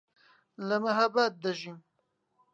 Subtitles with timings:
[0.67, 1.77] لە مەهاباد دەژیم.